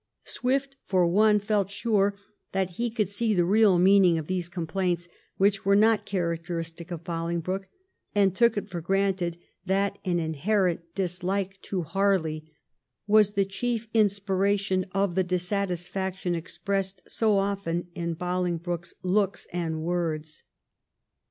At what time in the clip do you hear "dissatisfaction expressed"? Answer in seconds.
15.23-17.03